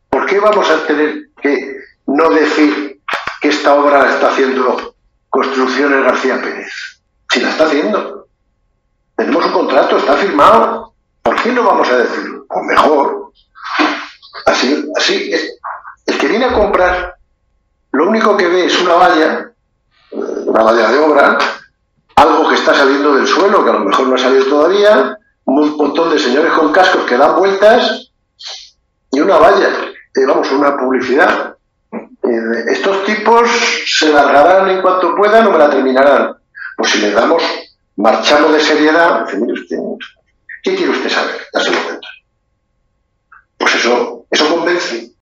¿Por 0.09 0.27
qué 0.27 0.39
vamos 0.39 0.71
a 0.71 0.87
tener 0.87 1.31
que 1.41 1.77
no 2.07 2.31
decir 2.31 3.01
que 3.41 3.49
esta 3.49 3.75
obra 3.75 4.03
la 4.03 4.11
está 4.11 4.29
haciendo 4.29 4.95
Construcciones 5.29 6.05
García 6.05 6.41
Pérez? 6.41 6.73
Si 7.31 7.41
la 7.41 7.51
está 7.51 7.67
haciendo. 7.67 8.29
Tenemos 9.17 9.45
un 9.47 9.53
contrato, 9.53 9.99
está 9.99 10.15
firmado. 10.15 10.95
¿Por 11.23 11.43
qué 11.43 11.53
no 11.53 11.65
vamos 11.65 11.89
a 11.91 11.99
decirlo? 11.99 12.47
Pues 12.49 12.65
mejor. 12.65 13.33
Así, 14.47 14.85
así 14.97 15.33
es. 15.33 15.59
El 16.07 16.19
que 16.19 16.29
viene 16.29 16.45
a 16.47 16.53
comprar, 16.53 17.17
lo 17.93 18.09
único 18.09 18.37
que 18.37 18.47
ve 18.47 18.67
es 18.67 18.81
una 18.81 18.95
valla 18.95 19.53
una 20.13 20.63
valla 20.63 20.91
de 20.91 20.99
obra, 20.99 21.39
algo 22.17 22.49
que 22.49 22.55
está 22.55 22.75
saliendo 22.75 23.15
del 23.15 23.27
suelo, 23.27 23.65
que 23.65 23.71
a 23.71 23.75
lo 23.75 23.81
mejor 23.81 24.09
no 24.09 24.15
ha 24.15 24.19
salido 24.19 24.45
todavía, 24.47 25.19
un 25.47 25.77
montón 25.77 26.11
de 26.11 26.19
señores 26.19 26.53
con 26.53 26.73
cascos 26.73 27.05
que 27.05 27.17
dan 27.17 27.37
vueltas 27.37 28.11
y 29.13 29.21
una 29.21 29.37
valla, 29.39 29.69
eh, 30.15 30.27
vamos, 30.27 30.51
una 30.51 30.77
publicidad. 30.77 31.57
Eh, 31.93 32.65
estos 32.73 33.05
tipos 33.05 33.49
se 33.87 34.13
largarán 34.13 34.69
en 34.71 34.83
cuanto 34.83 35.15
puedan 35.15 35.47
o 35.47 35.53
me 35.53 35.59
la 35.59 35.71
terminarán. 35.71 36.37
Pues 36.77 36.91
si 36.91 36.99
les 36.99 37.15
damos, 37.15 37.43
marchamos 37.97 38.53
de 38.53 38.61
seriedad, 38.61 39.25
dice, 39.25 39.39
mire 39.39 39.53
usted, 39.53 39.77
¿qué 40.63 40.75
quiere 40.75 40.93
usted 40.93 41.09
saber? 41.09 41.41
Ya 41.55 41.61
se 41.61 41.71
lo 41.71 41.79
cuento. 41.85 42.09
Pues 43.57 43.75
eso, 43.77 44.27
eso 44.31 44.49
convence. 44.51 45.13